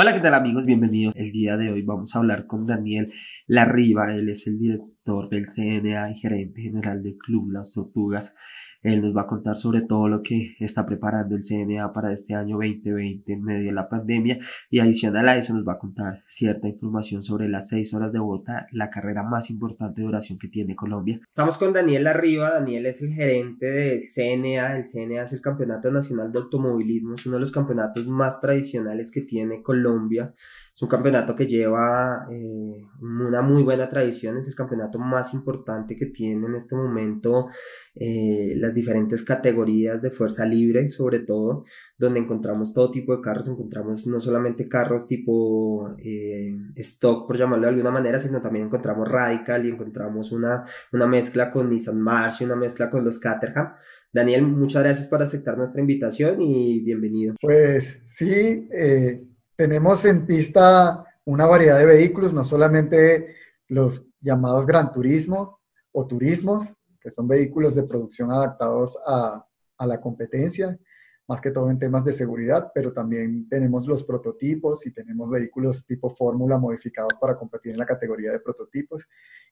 [0.00, 0.64] Hola, ¿qué tal amigos?
[0.64, 1.12] Bienvenidos.
[1.16, 3.12] El día de hoy vamos a hablar con Daniel
[3.48, 4.14] Larriba.
[4.14, 8.36] Él es el director del CNA y gerente general del Club Las Tortugas.
[8.82, 12.34] Él nos va a contar sobre todo lo que está preparando el CNA para este
[12.34, 14.38] año 2020 en medio de la pandemia
[14.70, 18.20] y adicional a eso nos va a contar cierta información sobre las seis horas de
[18.20, 21.20] Bogotá, la carrera más importante de duración que tiene Colombia.
[21.28, 22.50] Estamos con Daniel Arriba.
[22.50, 24.76] Daniel es el gerente del CNA.
[24.76, 27.14] El CNA es el Campeonato Nacional de Automovilismo.
[27.14, 30.34] Es uno de los campeonatos más tradicionales que tiene Colombia.
[30.78, 35.96] Es un campeonato que lleva eh, una muy buena tradición, es el campeonato más importante
[35.96, 37.48] que tiene en este momento
[37.96, 41.64] eh, las diferentes categorías de fuerza libre, sobre todo,
[41.98, 47.64] donde encontramos todo tipo de carros, encontramos no solamente carros tipo eh, stock, por llamarlo
[47.64, 52.42] de alguna manera, sino también encontramos Radical y encontramos una, una mezcla con Nissan March
[52.42, 53.72] y una mezcla con los Caterham.
[54.12, 57.34] Daniel, muchas gracias por aceptar nuestra invitación y bienvenido.
[57.40, 59.24] Pues sí, eh,
[59.58, 63.34] tenemos en pista una variedad de vehículos, no solamente
[63.66, 65.58] los llamados Gran Turismo
[65.90, 69.44] o Turismos, que son vehículos de producción adaptados a,
[69.76, 70.78] a la competencia,
[71.26, 75.84] más que todo en temas de seguridad, pero también tenemos los prototipos y tenemos vehículos
[75.84, 79.08] tipo fórmula modificados para competir en la categoría de prototipos.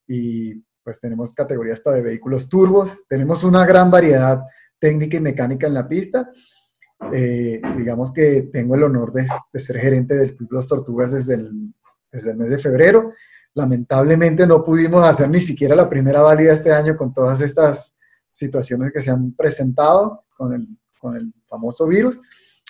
[0.06, 4.40] Y pues tenemos categoría hasta de vehículos turbos, tenemos una gran variedad
[4.78, 6.30] técnica y mecánica en la pista
[7.12, 9.26] eh, digamos que tengo el honor de,
[9.58, 11.72] ser gerente del Club Los Tortugas desde el,
[12.12, 13.12] mes de febrero.
[13.54, 17.94] Lamentablemente no pudimos hacer ni siquiera la primera válida este año con todas estas
[18.32, 20.68] situaciones que se han presentado con el,
[21.48, 22.20] famoso virus,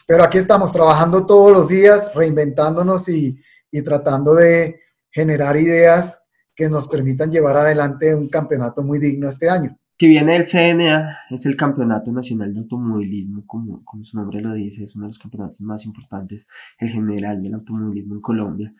[0.06, 3.38] pero aquí estamos trabajando todos los días, reinventándonos y
[3.82, 4.78] tratando de
[5.10, 6.22] generar ideas
[6.54, 9.78] que nos permitan llevar adelante un campeonato muy digno este año.
[9.98, 14.52] Si bien el CNA es el Campeonato Nacional de Automovilismo, como, como su nombre lo
[14.52, 16.46] dice, es uno de los campeonatos más importantes,
[16.78, 18.74] el general del automovilismo en Colombia,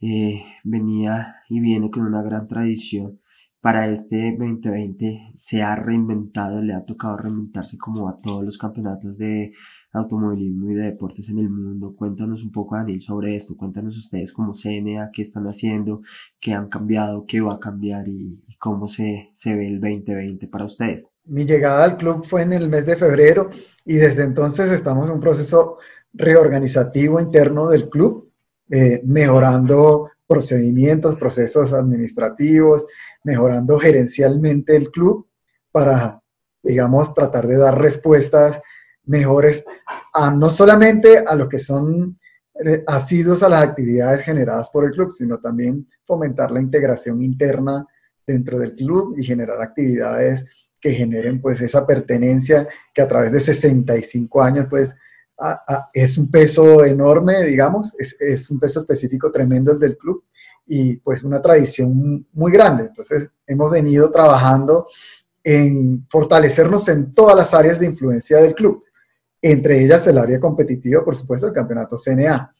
[0.00, 3.20] eh, venía y viene con una gran tradición.
[3.60, 9.18] Para este 2020 se ha reinventado, le ha tocado reinventarse como a todos los campeonatos
[9.18, 9.52] de
[9.92, 11.94] automovilismo y de deportes en el mundo.
[11.96, 13.56] Cuéntanos un poco, Daniel, sobre esto.
[13.56, 16.02] Cuéntanos ustedes como CNA, qué están haciendo,
[16.40, 20.64] qué han cambiado, qué va a cambiar y, cómo se, se ve el 2020 para
[20.64, 21.14] ustedes.
[21.24, 23.50] Mi llegada al club fue en el mes de febrero
[23.84, 25.78] y desde entonces estamos en un proceso
[26.14, 28.30] reorganizativo interno del club,
[28.70, 32.86] eh, mejorando procedimientos, procesos administrativos,
[33.24, 35.26] mejorando gerencialmente el club
[35.70, 36.22] para,
[36.62, 38.60] digamos, tratar de dar respuestas
[39.04, 39.64] mejores
[40.14, 42.18] a no solamente a lo que son
[42.64, 47.86] eh, asidos a las actividades generadas por el club, sino también fomentar la integración interna
[48.26, 50.46] dentro del club y generar actividades
[50.80, 54.94] que generen pues esa pertenencia que a través de 65 años pues
[55.92, 60.24] es un peso enorme, digamos, es, es, un peso específico tremendo el del club
[60.66, 62.84] y pues una tradición muy grande.
[62.84, 64.86] Entonces hemos venido trabajando
[65.42, 68.84] en fortalecernos en todas las áreas de influencia del club
[69.42, 72.52] entre ellas el área competitiva, por supuesto, el campeonato CNA.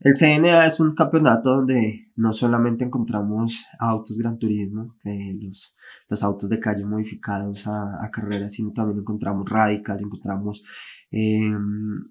[0.00, 5.74] El CNA es un campeonato donde no solamente encontramos autos Gran Turismo, los,
[6.08, 10.62] los autos de calle modificados a, carreras, sino también encontramos Radical, encontramos
[11.10, 12.04] em,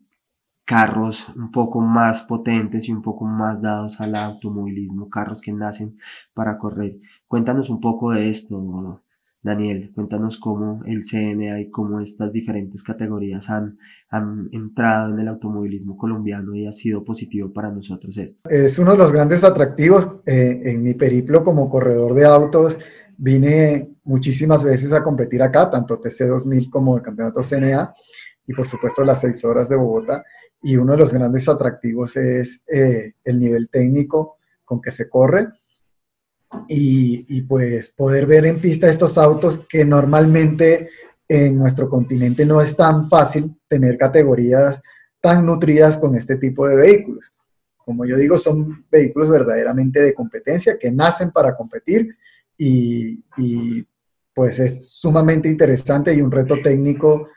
[0.66, 5.98] carros un poco más potentes y un poco más dados al automovilismo, carros que nacen
[6.34, 6.98] para correr.
[7.26, 9.02] Cuéntanos un poco de esto,
[9.48, 13.78] Daniel, cuéntanos cómo el CNA y cómo estas diferentes categorías han,
[14.10, 18.50] han entrado en el automovilismo colombiano y ha sido positivo para nosotros esto.
[18.50, 20.08] Es uno de los grandes atractivos.
[20.26, 22.78] Eh, en mi periplo como corredor de autos
[23.18, 27.94] vine muchísimas veces a competir acá, tanto TC2000 como el campeonato CNA
[28.46, 30.26] y por supuesto las seis horas de Bogotá.
[30.62, 35.48] Y uno de los grandes atractivos es eh, el nivel técnico con que se corre
[36.68, 40.90] y, pues poder ver en pista estos autos que normalmente
[41.28, 44.82] en nuestro continente no es tan fácil tener categorías
[45.20, 47.34] tan nutridas con este tipo de vehículos.
[47.78, 52.16] Como yo digo, son vehículos verdaderamente de competencia que nacen para competir
[52.58, 53.22] y,
[54.34, 57.30] pues es sumamente interesante y un reto técnico,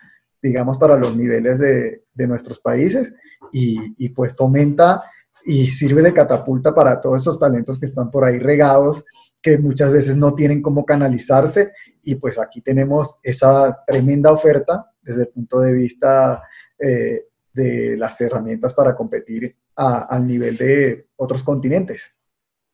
[0.43, 3.15] digamos, para los niveles de, nuestros países
[3.51, 5.03] y, y pues fomenta
[5.45, 9.05] y sirve de catapulta para todos esos talentos que están por ahí regados,
[9.43, 11.73] que muchas veces no tienen cómo canalizarse
[12.03, 16.43] y pues aquí tenemos esa tremenda oferta desde el punto de vista
[16.79, 22.15] eh, de las herramientas para competir al nivel de otros continentes.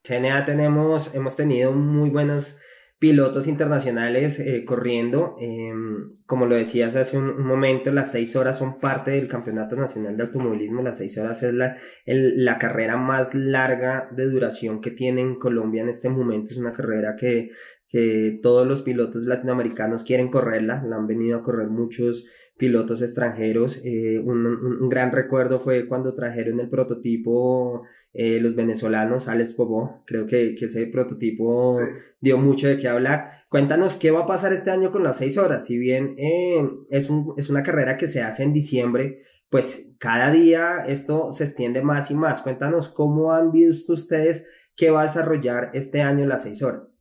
[0.03, 2.57] CNA tenemos, hemos tenido muy buenos
[2.99, 5.35] pilotos internacionales eh, corriendo.
[5.39, 10.17] Em, como lo decías hace un, momento, las seis horas son parte del Campeonato Nacional
[10.17, 10.81] de Automovilismo.
[10.81, 15.83] Las seis horas es la, la carrera más larga de duración que tiene en Colombia
[15.83, 16.51] en este momento.
[16.51, 17.51] Es una carrera que,
[17.87, 20.83] que todos los pilotos latinoamericanos quieren correrla.
[20.83, 22.25] La han venido a correr muchos
[22.57, 23.81] pilotos extranjeros.
[23.83, 27.83] Eh, un, un, gran recuerdo fue cuando trajeron el prototipo
[28.19, 31.79] eh, los venezolanos, Alex Pobó, creo que, que ese prototipo
[32.19, 33.43] dio mucho de qué hablar.
[33.47, 35.65] Cuéntanos qué va a pasar este año con las seis horas.
[35.65, 40.31] Si bien eh, es, un, es una carrera que se hace en diciembre, pues cada
[40.31, 42.41] día esto se extiende más y más.
[42.41, 44.45] Cuéntanos cómo han visto ustedes
[44.75, 46.99] qué va a desarrollar este año las seis horas.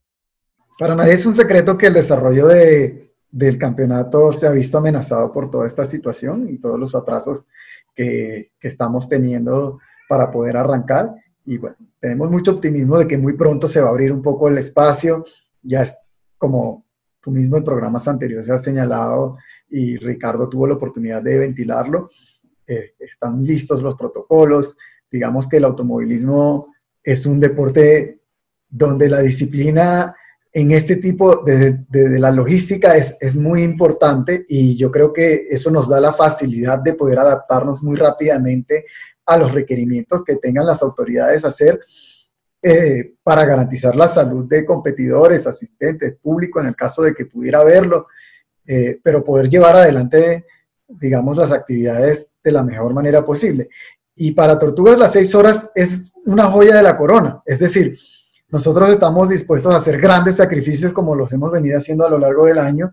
[0.78, 5.32] Para nadie es un secreto que el desarrollo de, del campeonato se ha visto amenazado
[5.32, 7.44] por toda esta situación y todos los atrasos
[7.94, 9.78] que, que estamos teniendo
[10.08, 11.14] para poder arrancar.
[11.44, 14.48] Y bueno, tenemos mucho optimismo de que muy pronto se va a abrir un poco
[14.48, 15.24] el espacio.
[15.62, 15.96] Ya es
[16.38, 16.84] como
[17.20, 19.36] tú mismo en programas anteriores has señalado
[19.68, 22.10] y Ricardo tuvo la oportunidad de ventilarlo.
[22.66, 24.76] Eh, están listos los protocolos.
[25.10, 28.20] Digamos que el automovilismo es un deporte
[28.68, 30.14] donde la disciplina
[30.56, 35.48] en este tipo de, de, la logística es, es, muy importante y yo creo que
[35.50, 38.86] eso nos da la facilidad de poder adaptarnos muy rápidamente
[39.26, 41.78] a los requerimientos que tengan las autoridades a hacer
[42.62, 47.58] eh, para garantizar la salud de competidores, asistentes, público en el caso de que pudiera
[47.58, 48.06] haberlo,
[48.66, 50.46] eh, pero poder llevar adelante,
[50.88, 53.68] digamos, las actividades de la mejor manera posible.
[54.14, 57.98] Y para Tortugas las seis horas es una joya de la corona, es decir,
[58.48, 62.46] nosotros estamos dispuestos a hacer grandes sacrificios como los hemos venido haciendo a lo largo
[62.46, 62.92] del año,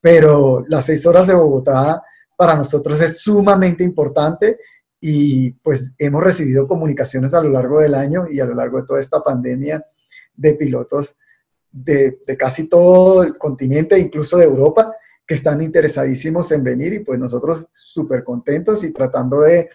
[0.00, 2.02] pero las seis horas de Bogotá
[2.36, 4.58] para nosotros es sumamente importante
[5.00, 8.86] y pues hemos recibido comunicaciones a lo largo del año y a lo largo de
[8.86, 9.84] toda esta pandemia
[10.34, 11.16] de pilotos
[11.70, 14.92] de, casi todo el continente, incluso de Europa,
[15.26, 19.70] que están interesadísimos en venir y pues nosotros súper contentos y tratando de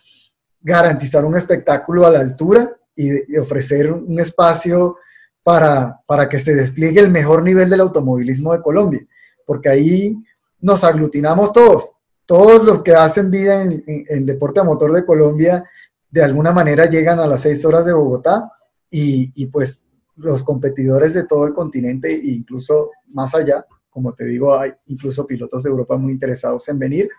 [0.62, 4.98] garantizar un espectáculo a la altura y, ofrecer un espacio
[5.44, 9.06] para, para que se despliegue el mejor nivel del automovilismo de Colombia,
[9.46, 10.18] porque ahí
[10.60, 11.94] nos aglutinamos todos,
[12.26, 15.64] todos los que hacen vida en, el deporte a motor de Colombia,
[16.10, 18.52] de alguna manera llegan a las seis horas de Bogotá
[18.90, 24.26] y, y, pues los competidores de todo el continente e incluso más allá, como te
[24.26, 27.10] digo, hay incluso pilotos de Europa muy interesados en venir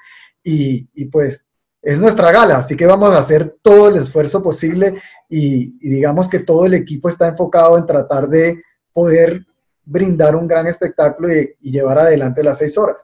[0.43, 1.45] y, y pues
[1.83, 6.39] es nuestra gala, así que vamos a hacer todo el esfuerzo posible y, digamos que
[6.39, 8.63] todo el equipo está enfocado en tratar de
[8.93, 9.45] poder
[9.85, 13.03] brindar un gran espectáculo y, llevar adelante las seis horas.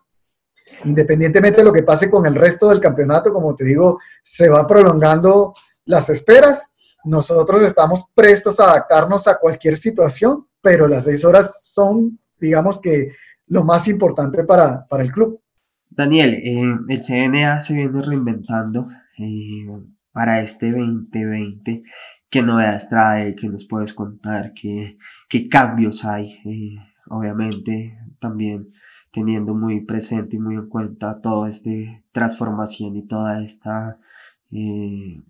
[0.85, 4.67] Independientemente de lo que pase con el resto del campeonato, como te digo, se van
[4.67, 5.53] prolongando
[5.87, 6.65] las esperas.
[7.05, 13.13] Nosotros estamos prestos a adaptarnos a cualquier situación, pero las seis horas son, digamos que,
[13.49, 15.41] lo más importante para, para el club.
[15.99, 18.87] Daniel, eh, el CNA se viene reinventando
[19.19, 19.67] eh,
[20.13, 21.83] para este 2020.
[22.31, 23.35] ¿Qué novedades trae?
[23.35, 24.53] ¿Qué nos puedes contar?
[24.55, 24.97] ¿Qué,
[25.51, 26.39] cambios hay?
[26.45, 26.77] Eh,
[27.09, 28.73] obviamente también
[29.13, 31.71] teniendo muy presente y muy en cuenta toda esta
[32.13, 33.99] transformación y toda esta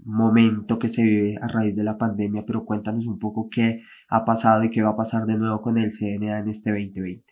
[0.05, 4.25] momento que se vive a raíz de la pandemia, pero cuéntanos un poco qué ha
[4.25, 7.25] pasado y qué va a pasar de nuevo con el CNA en este 2020.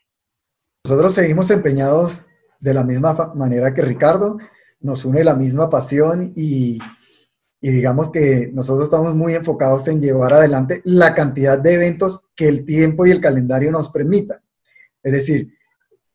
[0.85, 2.29] Nosotros seguimos empeñados
[2.61, 4.39] de la misma manera que Ricardo,
[4.81, 6.79] nos une la misma pasión y,
[7.61, 12.65] digamos que nosotros estamos muy enfocados en llevar adelante la cantidad de eventos que el
[12.65, 14.39] tiempo y el calendario nos permitan.
[15.03, 15.53] Es decir,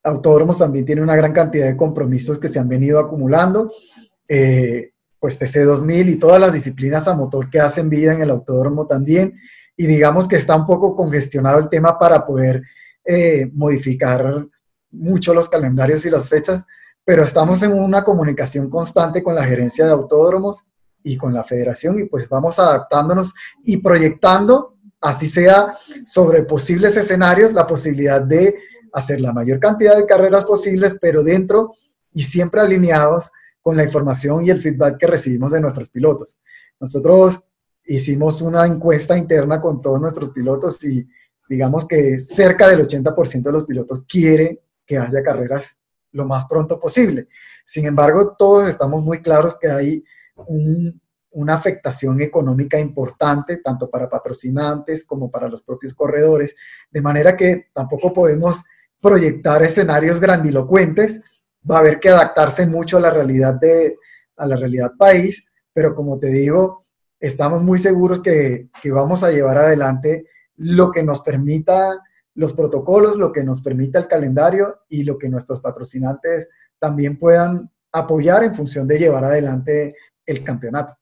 [0.04, 3.72] Autódromos también tiene una gran cantidad de compromisos que se han venido acumulando.
[4.28, 8.88] Eh, pues TC2000 y todas las disciplinas a motor que hacen vida en el autódromo
[8.88, 9.40] también.
[9.78, 12.64] Y digamos que está un poco congestionado el tema para poder
[13.06, 14.48] eh, modificar
[14.92, 16.64] mucho los calendarios y las fechas,
[17.04, 20.66] pero estamos en una comunicación constante con la gerencia de autódromos
[21.04, 23.34] y con la federación y pues vamos adaptándonos
[23.64, 28.56] y proyectando, así sea, sobre posibles escenarios, la posibilidad de
[28.94, 31.74] hacer la mayor cantidad de carreras posibles, pero dentro
[32.14, 33.32] y siempre alineados
[33.62, 36.38] con la información y el feedback que recibimos de nuestros pilotos.
[36.80, 37.42] Nosotros
[37.86, 41.08] hicimos una encuesta interna con todos nuestros pilotos y
[41.48, 45.80] digamos que cerca del 80% de los pilotos quiere que haya carreras
[46.12, 47.28] lo más pronto posible.
[47.66, 50.04] Sin embargo, todos estamos muy claros que hay
[51.32, 56.56] una afectación económica importante, tanto para patrocinantes como para los propios corredores,
[56.90, 58.64] de manera que tampoco podemos
[59.00, 61.22] proyectar escenarios grandilocuentes,
[61.70, 63.98] va a haber que adaptarse mucho a la realidad de
[64.38, 66.86] a la realidad país, pero como te digo,
[67.20, 72.02] estamos muy seguros que, que vamos a llevar adelante lo que nos permita
[72.36, 77.70] los protocolos, lo que nos permita el calendario y lo que nuestros patrocinantes también puedan
[77.92, 79.96] apoyar en función de llevar adelante
[80.26, 80.98] el campeonato.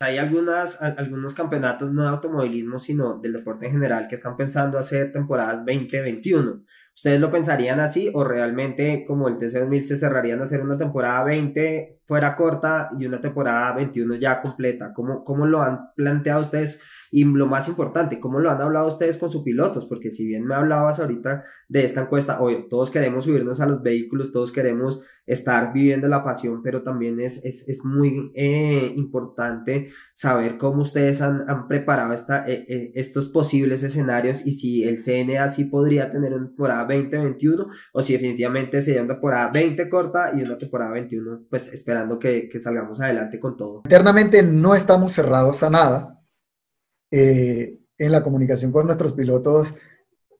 [0.00, 4.76] Hay algunas, algunos campeonatos no de automovilismo, sino del deporte en general que están pensando
[4.76, 6.64] hacer temporadas 2021.
[6.94, 11.24] ¿Ustedes lo pensarían así o realmente como el TC2000 se cerrarían a hacer una temporada
[11.24, 14.92] 20 fuera corta y una temporada 21 ya completa?
[14.92, 16.80] ¿Cómo, cómo lo han planteado ustedes?
[17.14, 19.84] Y lo más importante, ¿cómo lo han hablado ustedes con sus pilotos?
[19.84, 23.82] Porque si bien me hablabas ahorita de esta encuesta, oye, todos queremos subirnos a los
[23.82, 29.90] vehículos, todos queremos estar viviendo la pasión, pero también es, es, es muy eh, importante
[30.14, 34.98] saber cómo ustedes han, han preparado esta, eh, eh, estos posibles escenarios y si el
[34.98, 40.30] CNA sí podría tener una temporada 2021 o si definitivamente sería una temporada 20 corta
[40.34, 43.82] y una temporada 21, pues esperando que, que salgamos adelante con todo.
[43.84, 46.21] Internamente no estamos cerrados a nada
[47.12, 49.74] eh, en la comunicación con nuestros pilotos,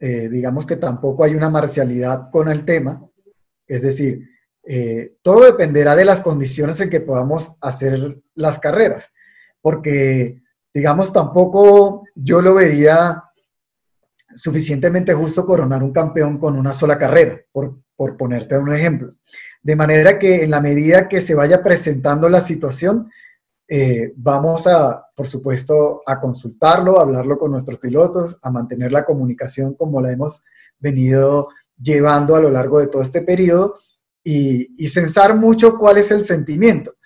[0.00, 3.06] eh, digamos que tampoco hay una marcialidad con el tema,
[3.66, 4.26] es decir,
[4.64, 9.12] eh, todo dependerá de las condiciones en que podamos hacer las carreras,
[9.60, 13.22] porque, digamos, tampoco yo lo vería
[14.34, 19.12] suficientemente justo coronar un campeón con una sola carrera, por, por ponerte un ejemplo.
[19.62, 23.10] De manera que en la medida que se vaya presentando la situación,
[23.74, 29.02] eh, vamos a, por supuesto, a consultarlo, a hablarlo con nuestros pilotos, a mantener la
[29.02, 30.42] comunicación como la hemos
[30.78, 31.48] venido
[31.80, 33.76] llevando a lo largo de todo este periodo
[34.22, 36.96] y, censar mucho cuál es el sentimiento.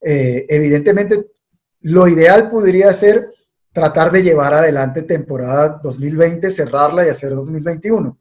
[0.00, 1.26] Eh, evidentemente,
[1.82, 3.32] lo ideal podría ser
[3.70, 8.18] tratar de llevar adelante temporada 2020, cerrarla y hacer 2021.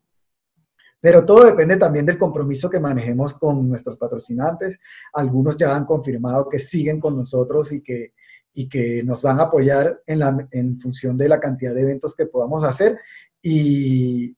[1.00, 4.80] Pero todo depende también del compromiso que manejemos con nuestros patrocinantes.
[5.14, 8.14] Algunos ya han confirmado que siguen con nosotros y que,
[8.54, 12.16] y que nos van a apoyar en, la, en función de la cantidad de eventos
[12.16, 12.98] que podamos hacer.
[13.42, 14.36] Y,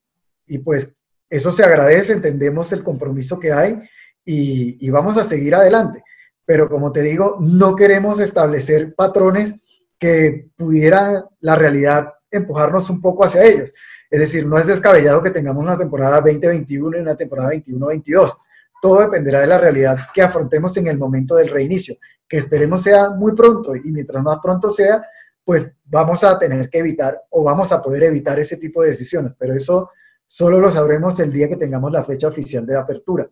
[0.47, 0.91] y pues
[1.29, 3.79] eso se agradece, entendemos el compromiso que hay
[4.25, 6.03] y, y vamos a seguir adelante.
[6.45, 9.55] Pero como te digo, no queremos establecer patrones
[9.97, 13.73] que pudiera la realidad empujarnos un poco hacia ellos.
[14.09, 18.37] Es decir, no es descabellado que tengamos una temporada 2021 y una temporada 21-22.
[18.81, 21.95] Todo dependerá de la realidad que afrontemos en el momento del reinicio,
[22.27, 25.03] que esperemos sea muy pronto y mientras más pronto sea,
[25.43, 29.33] pues vamos a tener que evitar o vamos a poder evitar ese tipo de decisiones,
[29.37, 29.91] pero eso
[30.25, 33.29] solo lo sabremos el día que tengamos la fecha oficial de apertura.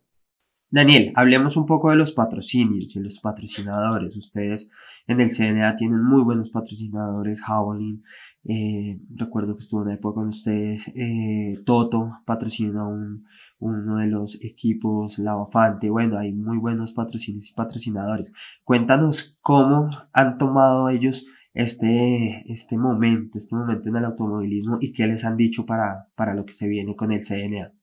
[0.69, 4.17] Daniel, hablemos un poco de los patrocinios y los patrocinadores.
[4.17, 4.69] Ustedes
[5.07, 8.03] en el CNA tienen muy buenos patrocinadores, Javelin,
[8.49, 13.25] eh, recuerdo que estuvo una época con ustedes, eh, Toto patrocina un,
[13.59, 18.31] uno de los equipos, La Bafante, bueno, hay muy buenos patrocinios y patrocinadores.
[18.63, 25.07] Cuéntanos cómo han tomado ellos este, este momento, este momento en el automovilismo y qué
[25.07, 27.73] les han dicho para, para lo que se viene con el CNA.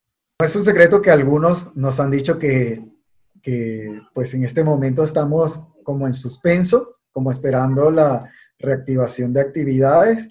[0.42, 2.83] Es un secreto que algunos nos han dicho que,
[3.42, 10.30] que pues en este momento estamos como en suspenso, como esperando la reactivación de actividades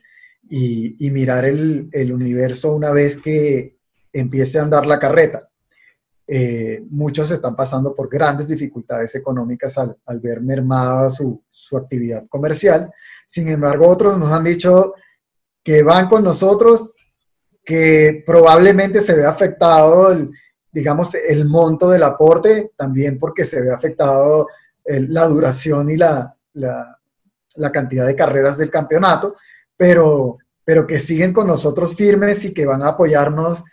[0.50, 3.78] y, mirar el, universo una vez que
[4.12, 5.50] empiece a andar la carreta.
[6.28, 11.42] Eh, muchos están pasando por grandes dificultades económicas al, ver mermada su,
[11.76, 12.92] actividad comercial.
[13.26, 14.94] Sin embargo, otros nos han dicho
[15.64, 16.94] que van con nosotros,
[17.64, 20.30] que probablemente se ve afectado, el,
[20.72, 24.48] digamos, el monto del aporte, también porque se ve afectado
[24.86, 29.36] la duración y la, la cantidad de carreras del campeonato
[29.84, 33.66] pero, pero que siguen con nosotros firmes y que van a apoyarnos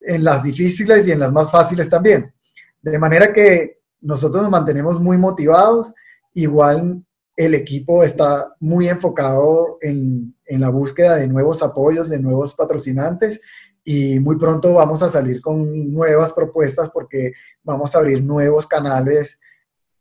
[0.00, 2.32] en las difíciles y en las más fáciles también.
[2.80, 5.92] De manera que nosotros nos mantenemos muy motivados,
[6.32, 7.02] igual
[7.34, 13.40] el equipo está muy enfocado en, en, la búsqueda de nuevos apoyos, de nuevos patrocinantes
[13.82, 17.32] y muy pronto vamos a salir con nuevas propuestas porque
[17.64, 19.40] vamos a abrir nuevos canales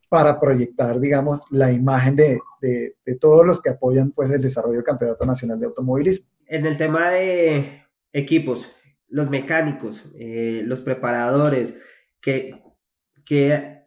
[0.10, 4.84] para proyectar, digamos, la imagen de, de, todos los que apoyan pues, el desarrollo del
[4.84, 6.28] Campeonato Nacional de Automovilismo.
[6.46, 7.84] En el tema de
[8.14, 8.68] equipos,
[9.10, 11.78] los mecánicos, eh, los preparadores,
[12.22, 12.62] ¿qué,
[13.26, 13.82] qué,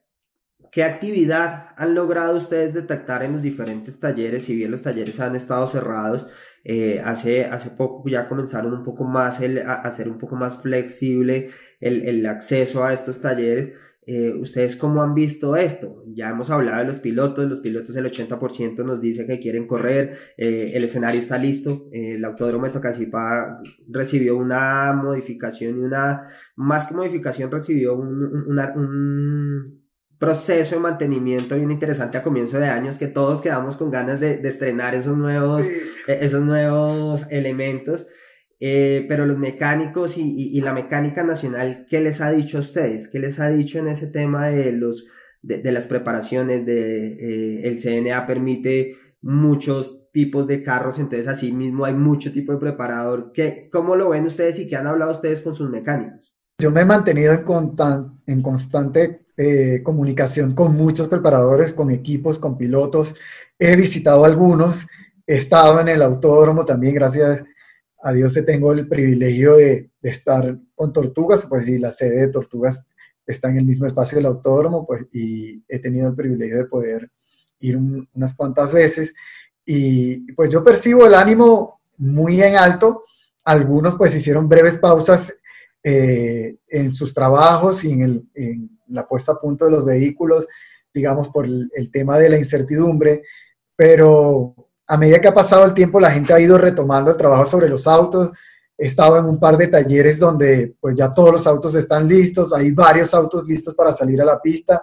[0.70, 4.44] qué actividad han logrado ustedes detectar en los diferentes talleres?
[4.44, 6.26] Si bien los talleres han estado cerrados,
[6.64, 10.60] eh, hace, hace poco ya comenzaron un poco más el, a hacer un poco más
[10.60, 11.50] flexible
[11.80, 13.72] el, el acceso a estos talleres.
[14.06, 16.02] Eh, ¿Ustedes cómo han visto esto?
[16.06, 20.16] Ya hemos hablado de los pilotos, los pilotos el 80% nos dice que quieren correr,
[20.38, 26.28] eh, el escenario está listo, eh, el autódromo de Tocasipa recibió una modificación y una,
[26.56, 29.80] más que modificación, recibió un, un,
[30.18, 34.36] proceso de mantenimiento bien interesante a comienzo de años que todos quedamos con ganas de,
[34.36, 35.66] de estrenar esos nuevos,
[36.06, 38.06] esos nuevos elementos.
[38.60, 43.08] Eh, pero los mecánicos y, la mecánica nacional, ¿qué les ha dicho a ustedes?
[43.08, 45.06] ¿Qué les ha dicho en ese tema de, los,
[45.40, 46.66] de, las preparaciones?
[46.66, 52.52] De, eh, el CNA permite muchos tipos de carros, entonces así mismo hay mucho tipo
[52.52, 53.32] de preparador.
[53.32, 56.34] ¿Qué, ¿Cómo lo ven ustedes y qué han hablado ustedes con sus mecánicos?
[56.58, 57.42] Yo me he mantenido en,
[58.26, 63.14] en constante eh, comunicación con muchos preparadores, con equipos, con pilotos.
[63.58, 64.86] He visitado algunos,
[65.26, 67.44] he estado en el autódromo también, gracias a
[68.14, 72.86] Dios tengo el privilegio de, estar con Tortugas, pues y la sede de Tortugas
[73.26, 77.10] está en el mismo espacio del autódromo, pues y he tenido el privilegio de poder
[77.60, 79.14] ir unas cuantas veces
[79.66, 83.04] y pues yo percibo el ánimo muy en alto.
[83.44, 85.34] Algunos pues hicieron breves pausas
[85.82, 88.28] eh, en sus trabajos y en,
[88.88, 90.48] la puesta a punto de los vehículos,
[90.92, 93.22] digamos por el tema de la incertidumbre,
[93.76, 97.44] pero a medida que ha pasado el tiempo, la gente ha ido retomando el trabajo
[97.44, 98.32] sobre los autos.
[98.76, 102.52] He estado en un par de talleres donde pues ya todos los autos están listos,
[102.52, 104.82] hay varios autos listos para salir a la pista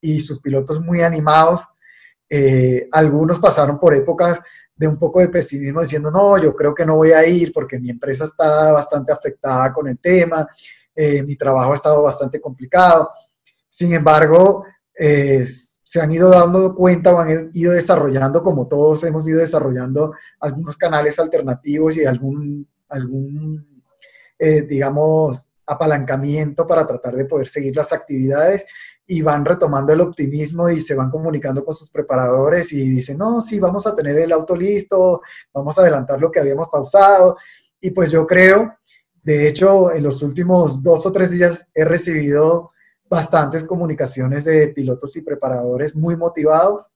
[0.00, 1.62] y sus pilotos muy animados.
[2.30, 4.40] Eh, algunos pasaron por épocas
[4.76, 7.80] de un poco de pesimismo diciendo, no, yo creo que no voy a ir porque
[7.80, 10.46] mi empresa está bastante afectada con el tema,
[10.94, 13.10] eh, mi trabajo ha estado bastante complicado.
[13.68, 14.64] Sin embargo,
[14.96, 15.44] eh,
[15.88, 20.76] se han ido dando cuenta o han ido desarrollando, como todos hemos ido desarrollando, algunos
[20.76, 23.82] canales alternativos y algún, algún
[24.38, 28.66] eh, digamos, apalancamiento para tratar de poder seguir las actividades
[29.06, 33.40] y van retomando el optimismo y se van comunicando con sus preparadores y dicen, no,
[33.40, 35.22] sí, vamos a tener el auto listo,
[35.54, 37.38] vamos a adelantar lo que habíamos pausado.
[37.80, 38.74] Y pues yo creo,
[39.22, 42.72] de hecho, en los últimos dos o tres días he recibido
[43.08, 46.90] bastantes comunicaciones de pilotos y preparadores muy motivados,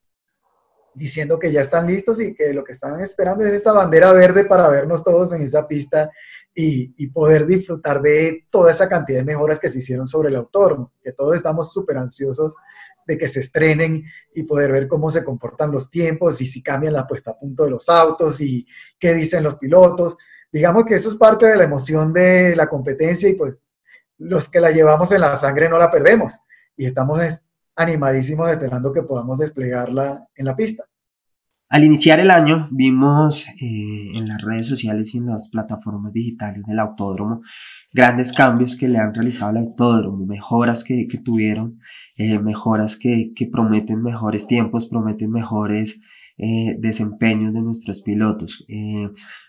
[0.94, 4.44] diciendo que ya están listos y que lo que están esperando es esta bandera verde
[4.44, 6.10] para vernos todos en esa pista
[6.54, 10.92] y, poder disfrutar de toda esa cantidad de mejoras que se hicieron sobre el autódromo,
[11.02, 12.54] que todos estamos súper ansiosos
[13.06, 14.04] de que se estrenen
[14.34, 17.64] y poder ver cómo se comportan los tiempos y si cambian la puesta a punto
[17.64, 18.66] de los autos y
[18.98, 20.16] qué dicen los pilotos.
[20.52, 23.60] Digamos que eso es parte de la emoción de la competencia y pues
[24.18, 26.32] los que la llevamos en la sangre no la perdemos
[26.76, 27.20] y estamos
[27.76, 30.84] animadísimos esperando que podamos desplegarla en la pista.
[31.68, 36.64] Al iniciar el año vimos eh, en las redes sociales y en las plataformas digitales
[36.66, 37.40] del autódromo
[37.90, 41.78] grandes cambios que le han realizado al autódromo, mejoras que, tuvieron,
[42.16, 46.00] eh, mejoras que, prometen mejores tiempos, prometen mejores
[46.38, 48.66] eh, desempeños de nuestros pilotos.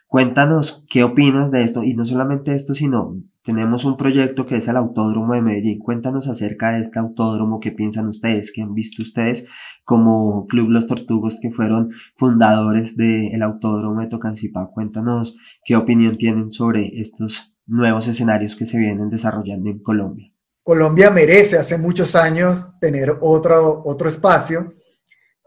[0.08, 4.68] cuéntanos qué opinas de esto y no solamente esto, sino tenemos un proyecto que es
[4.68, 5.80] el Autódromo de Medellín.
[5.80, 9.46] Cuéntanos acerca de este autódromo, qué piensan ustedes, qué han visto ustedes
[9.84, 14.70] como Club Los Tortugos que fueron fundadores del Autódromo de Tocancipá.
[14.74, 20.32] Cuéntanos qué opinión tienen sobre estos nuevos escenarios que se vienen desarrollando en Colombia.
[20.64, 24.74] Colombia merece hace muchos años tener otro, otro espacio.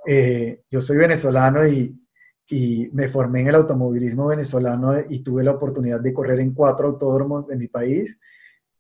[0.07, 1.99] Eh, yo soy venezolano y
[2.49, 6.89] y me formé en el automovilismo venezolano y tuve la oportunidad de correr en cuatro
[6.89, 8.19] autódromos de mi país,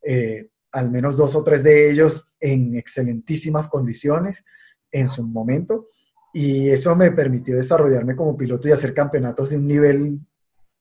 [0.02, 4.44] eh, al menos dos o tres de ellos en excelentísimas condiciones
[4.92, 5.88] en su momento,
[6.33, 10.20] y eso me permitió desarrollarme como piloto y hacer campeonatos de un nivel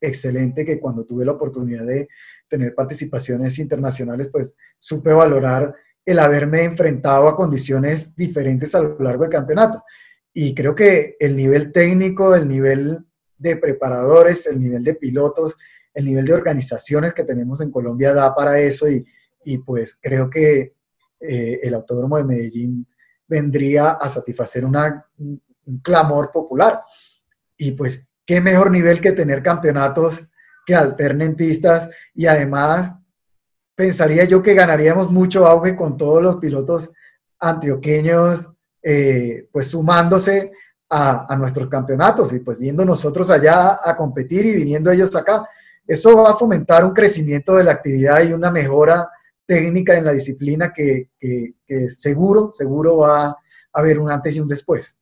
[0.02, 2.10] excelente que cuando tuve la oportunidad de
[2.48, 5.74] tener participaciones internacionales, pues supe valorar
[6.06, 9.84] el haberme enfrentado a condiciones diferentes a lo largo del campeonato.
[10.38, 13.00] Y creo que el nivel técnico, el nivel
[13.38, 15.56] de preparadores, el nivel de pilotos,
[15.94, 19.06] el nivel de organizaciones que tenemos en Colombia da para eso y,
[19.46, 20.74] y pues creo que
[21.22, 22.86] eh, el Autódromo de Medellín
[23.26, 25.42] vendría a satisfacer una, un,
[25.82, 26.82] clamor popular.
[27.56, 30.28] Y pues qué mejor nivel que tener campeonatos
[30.66, 32.92] que alternen pistas y además
[33.74, 36.92] pensaría yo que ganaríamos mucho auge con todos los pilotos
[37.40, 38.50] antioqueños
[38.88, 40.52] eh, pues sumándose
[40.88, 45.44] a, nuestros campeonatos y pues yendo nosotros allá a competir y viniendo ellos acá.
[45.88, 49.10] Eso va a fomentar un crecimiento de la actividad y una mejora
[49.46, 51.10] técnica en la disciplina que,
[51.90, 53.38] seguro, seguro va a
[53.74, 54.98] haber un antes y un después.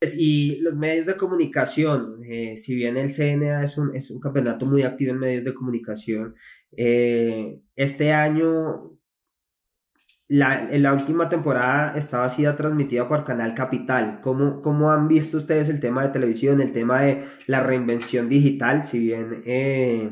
[0.00, 4.64] Y los medios de comunicación, eh, si bien el CNA es un, es un campeonato
[4.64, 6.34] muy activo en medios de comunicación,
[6.76, 8.92] eh, este año
[10.28, 14.20] la, en la última temporada estaba siendo transmitida por Canal Capital.
[14.22, 18.84] ¿Cómo, ¿Cómo, han visto ustedes el tema de televisión, el tema de la reinvención digital?
[18.84, 20.10] Si bien eh,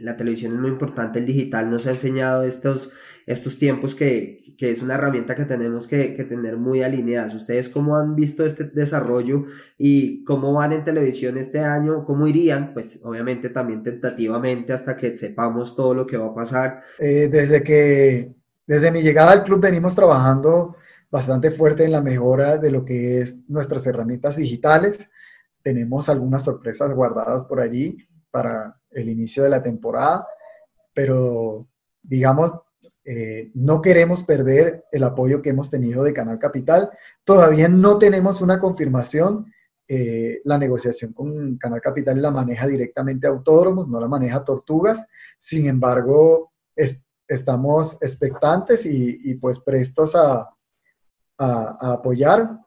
[0.00, 2.92] la televisión es muy importante, el digital nos ha enseñado estos,
[3.26, 7.34] estos tiempos que, que es una herramienta que tenemos que, que, tener muy alineadas.
[7.34, 9.46] ¿Ustedes cómo han visto este desarrollo
[9.78, 12.04] y cómo van en televisión este año?
[12.04, 12.74] ¿Cómo irían?
[12.74, 16.82] Pues obviamente también tentativamente hasta que sepamos todo lo que va a pasar.
[16.98, 20.76] Eh, desde que, desde mi llegada al club venimos trabajando
[21.10, 25.08] bastante fuerte en la mejora de lo que es nuestras herramientas digitales.
[25.62, 27.96] Tenemos algunas sorpresas guardadas por allí
[28.30, 30.26] para el inicio de la temporada,
[30.92, 31.68] pero
[32.02, 32.52] digamos,
[33.04, 36.90] eh, no queremos perder el apoyo que hemos tenido de Canal Capital.
[37.22, 39.52] Todavía no tenemos una confirmación.
[39.86, 45.06] Eh, la negociación con Canal Capital la maneja directamente Autódromos, no la maneja Tortugas.
[45.38, 46.52] Sin embargo,
[47.28, 50.48] estamos expectantes y, pues prestos a,
[51.38, 52.58] a, apoyar.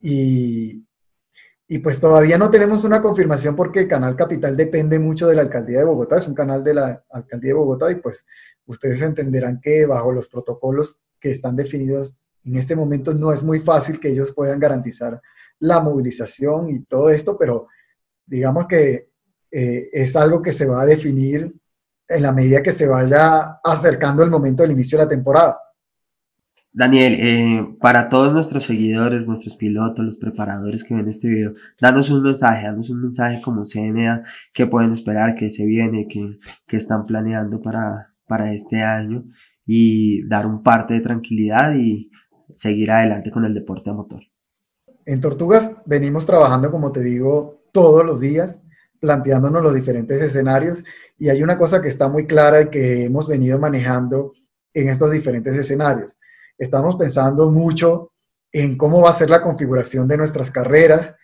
[0.00, 0.84] Y,
[1.68, 5.78] y pues todavía no tenemos una confirmación porque Canal Capital depende mucho de la Alcaldía
[5.78, 8.26] de Bogotá, es un canal de la Alcaldía de Bogotá y pues
[8.66, 13.60] ustedes entenderán que bajo los protocolos que están definidos en este momento no es muy
[13.60, 15.20] fácil que ellos puedan garantizar
[15.60, 17.68] la movilización y todo esto, pero
[18.26, 19.08] digamos que
[19.50, 21.54] eh, es algo que se va a definir
[22.14, 25.58] en la medida que se vaya acercando el momento del inicio de la temporada.
[26.74, 32.08] Daniel, eh, para todos nuestros seguidores, nuestros pilotos, los preparadores que ven este video, danos
[32.08, 34.22] un mensaje, danos un mensaje como CNA,
[34.54, 39.24] que pueden esperar, que se viene, que, que están planeando para, para este año
[39.66, 42.10] y dar un parte de tranquilidad y
[42.54, 44.22] seguir adelante con el deporte a motor.
[45.04, 48.62] En Tortugas venimos trabajando, como te digo, todos los días,
[49.02, 50.82] planteándonos los diferentes escenarios
[51.18, 54.32] y hay una cosa que está muy clara y que hemos venido manejando
[54.72, 56.18] en estos diferentes escenarios
[56.62, 58.12] estamos pensando mucho
[58.52, 61.16] en cómo va a ser la configuración de nuestras carreras.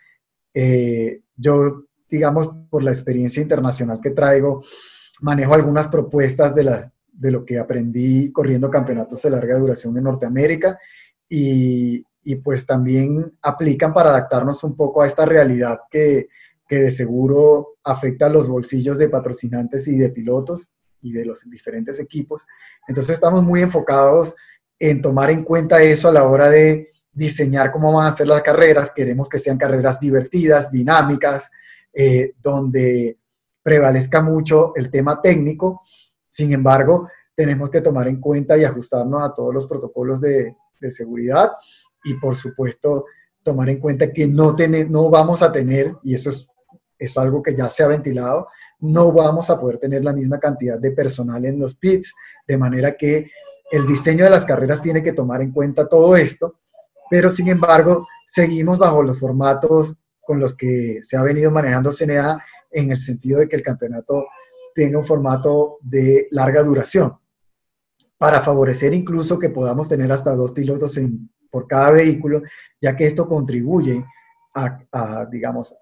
[0.52, 4.64] Eh, yo, digamos, por la experiencia internacional que traigo,
[5.20, 10.04] manejo algunas propuestas de, la, de lo que aprendí corriendo campeonatos de larga duración en
[10.04, 10.78] Norteamérica
[11.28, 16.28] y, y pues también aplican para adaptarnos un poco a esta realidad que,
[16.68, 21.48] que de seguro afecta a los bolsillos de patrocinantes y de pilotos y de los
[21.48, 22.46] diferentes equipos.
[22.86, 24.36] Entonces estamos muy enfocados
[24.78, 28.42] en tomar en cuenta eso a la hora de diseñar cómo van a ser las
[28.42, 28.92] carreras.
[28.94, 31.50] Queremos que sean carreras divertidas, dinámicas,
[31.92, 33.18] eh, donde
[33.62, 35.80] prevalezca mucho el tema técnico.
[36.28, 40.54] Sin embargo, tenemos que tomar en cuenta y ajustarnos a todos los protocolos de,
[40.90, 41.50] seguridad
[42.04, 43.06] y, por supuesto,
[43.42, 46.48] tomar en cuenta que no, tener, no vamos a tener, y eso es,
[46.98, 48.48] es algo que ya se ha ventilado,
[48.80, 52.14] no vamos a poder tener la misma cantidad de personal en los pits,
[52.46, 53.30] de manera que
[53.70, 56.60] el diseño de las carreras tiene que tomar en cuenta todo esto,
[57.10, 62.42] pero sin embargo seguimos bajo los formatos con los que se ha venido manejando CNA
[62.70, 64.26] en el sentido de que el campeonato
[64.74, 67.18] tenga un formato de larga duración,
[68.18, 70.98] para favorecer incluso que podamos tener hasta dos pilotos
[71.50, 72.42] por cada vehículo,
[72.80, 74.04] ya que esto contribuye
[74.54, 75.74] a, digamos,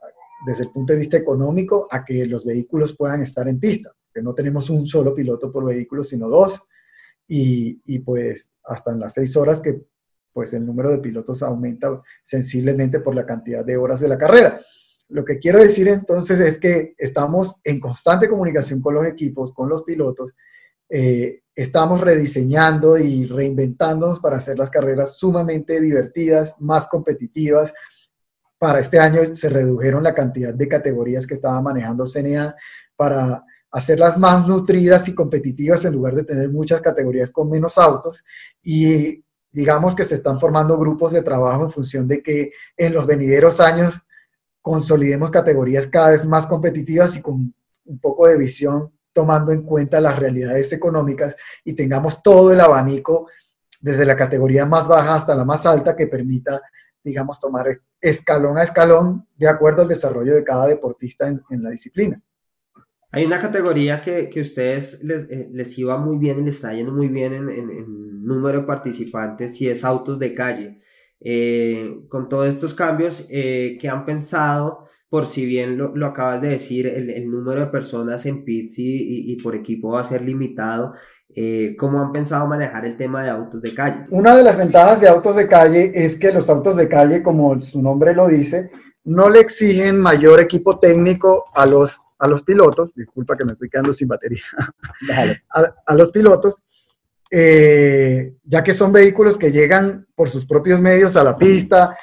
[0.47, 4.23] desde el punto de vista económico, a que los vehículos puedan estar en pista, que
[4.23, 6.63] no tenemos un solo piloto por vehículo, sino dos,
[7.29, 9.83] y, pues hasta en las seis horas que
[10.33, 14.61] pues el número de pilotos aumenta sensiblemente por la cantidad de horas de la carrera.
[15.09, 19.69] Lo que quiero decir entonces es que estamos en constante comunicación con los equipos, con
[19.69, 20.35] los pilotos,
[20.89, 27.73] eh, estamos rediseñando y reinventándonos para hacer las carreras sumamente divertidas, más competitivas.
[28.59, 32.55] Para este año se redujeron la cantidad de categorías que estaba manejando CNA
[32.97, 38.25] para hacerlas más nutridas y competitivas en lugar de tener muchas categorías con menos autos.
[38.63, 43.07] Y digamos que se están formando grupos de trabajo en función de que en los
[43.07, 44.01] venideros años
[44.63, 50.01] consolidemos categorías cada vez más competitivas y con un poco de visión tomando en cuenta
[50.01, 53.29] las realidades económicas y tengamos todo el abanico
[53.81, 56.61] desde la categoría más baja hasta la más alta que permita,
[57.07, 61.71] digamos, tomar escalón a escalón de acuerdo al desarrollo de cada deportista en, en la
[61.71, 62.21] disciplina.
[63.13, 66.75] Hay una categoría que, que ustedes les, eh, les, iba muy bien y les está
[66.75, 70.83] yendo muy bien en, en, número de participantes y es autos de calle.
[71.21, 76.43] Eh, con todos estos cambios eh, que han pensado, por si bien lo, lo acabas
[76.43, 80.09] de decir, el, el, número de personas en pits y, y, por equipo va a
[80.09, 80.93] ser limitado,
[81.79, 84.07] ¿cómo han pensado manejar el tema de autos de calle?
[84.11, 87.61] Una de las ventajas de autos de calle es que los autos de calle, como
[87.61, 88.71] su nombre lo dice,
[89.05, 93.69] no le exigen mayor equipo técnico a los a los pilotos, disculpa que me estoy
[93.69, 94.43] quedando sin batería,
[95.87, 96.65] a, los pilotos,
[97.31, 101.97] eh, ya que son vehículos que llegan por sus propios medios a la pista,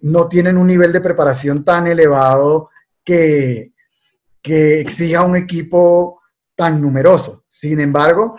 [0.00, 2.70] no tienen un nivel de preparación tan elevado
[3.04, 3.72] que,
[4.40, 6.20] que exija un equipo
[6.54, 7.44] tan numeroso.
[7.46, 8.38] Sin embargo,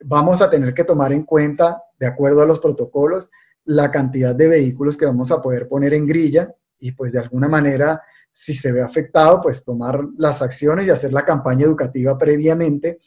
[0.00, 3.30] vamos a tener que tomar en cuenta, de acuerdo a los protocolos,
[3.64, 7.48] la cantidad de vehículos que vamos a poder poner en grilla y pues de alguna
[7.48, 12.98] manera, si se ve afectado, pues tomar las acciones y hacer la campaña educativa previamente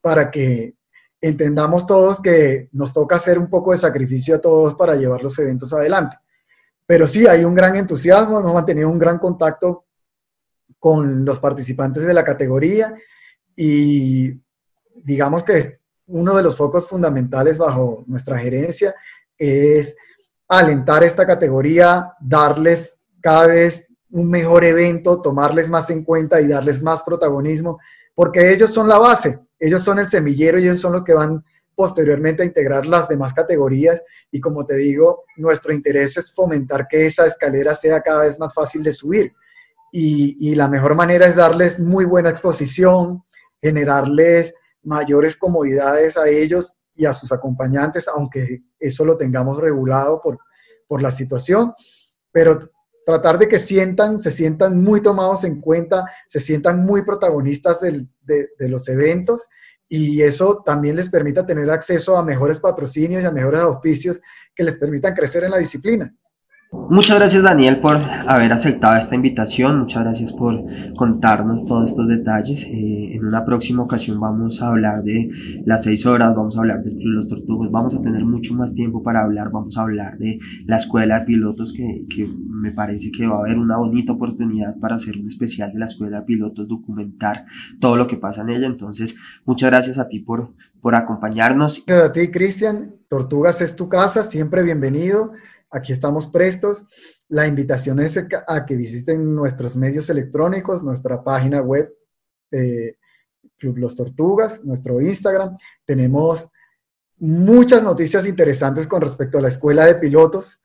[0.00, 0.74] para que
[1.20, 5.38] entendamos todos que nos toca hacer un poco de sacrificio a todos para llevar los
[5.38, 6.16] eventos adelante.
[6.86, 9.84] Pero sí, hay un gran entusiasmo, hemos mantenido un gran contacto
[10.78, 12.94] con los participantes de la categoría
[13.54, 14.32] y
[14.94, 15.77] digamos que
[16.08, 18.94] uno de los focos fundamentales bajo nuestra gerencia
[19.36, 19.96] es
[20.48, 26.82] alentar esta categoría, darles cada vez un mejor evento, tomarles más en cuenta y darles
[26.82, 27.78] más protagonismo,
[28.14, 31.44] porque ellos son la base, ellos son el semillero ellos son los que van
[31.74, 34.02] posteriormente a integrar las demás categorías.
[34.32, 38.52] Y como te digo, nuestro interés es fomentar que esa escalera sea cada vez más
[38.52, 39.32] fácil de subir.
[39.92, 43.22] Y, y la mejor manera es darles muy buena exposición,
[43.62, 50.38] generarles mayores comodidades a ellos y a sus acompañantes, aunque eso lo tengamos regulado por,
[50.86, 51.72] por la situación,
[52.32, 52.70] pero
[53.06, 58.06] tratar de que sientan, se sientan muy tomados en cuenta, se sientan muy protagonistas de,
[58.20, 59.48] de, los eventos
[59.88, 64.20] y eso también les permita tener acceso a mejores patrocinios y a mejores auspicios
[64.54, 66.14] que les permitan crecer en la disciplina.
[66.70, 70.62] Muchas gracias Daniel por haber aceptado esta invitación, muchas gracias por
[70.96, 72.64] contarnos todos estos detalles.
[72.64, 75.30] Eh, en una próxima ocasión vamos a hablar de
[75.64, 79.02] las seis horas, vamos a hablar de Los Tortugos, vamos a tener mucho más tiempo
[79.02, 83.26] para hablar, vamos a hablar de la escuela de pilotos que, que me parece que
[83.26, 86.68] va a haber una bonita oportunidad para hacer un especial de la escuela de pilotos,
[86.68, 87.46] documentar
[87.80, 88.66] todo lo que pasa en ella.
[88.66, 90.52] Entonces, muchas gracias a ti por,
[90.82, 91.82] por acompañarnos.
[91.86, 95.32] Gracias a ti Cristian, Tortugas es tu casa, siempre bienvenido
[95.70, 96.84] aquí estamos prestos.
[97.28, 101.92] La invitación es a que visiten nuestros medios electrónicos, nuestra página web,
[102.50, 102.96] eh,
[103.58, 105.56] Club Los Tortugas, nuestro Instagram.
[105.84, 106.48] Tenemos
[107.18, 110.60] muchas noticias interesantes con respecto a la escuela de pilotos.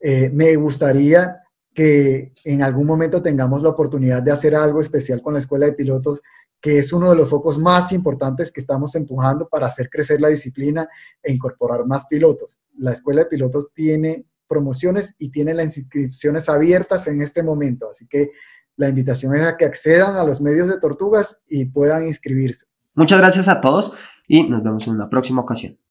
[0.00, 1.42] Eh, me gustaría
[1.74, 5.74] que en algún momento tengamos la oportunidad de hacer algo especial con la escuela de
[5.74, 6.20] pilotos,
[6.60, 10.28] que es uno de los focos más importantes que estamos empujando para hacer crecer la
[10.28, 10.88] disciplina
[11.22, 12.60] e incorporar más pilotos.
[12.78, 17.90] La escuela de pilotos tiene promociones y tiene las inscripciones abiertas en este momento.
[17.90, 18.30] Así que
[18.76, 22.66] la invitación es a que accedan a los medios de Tortugas y puedan inscribirse.
[22.94, 23.92] Muchas gracias a todos
[24.26, 25.78] y nos vemos en una próxima ocasión.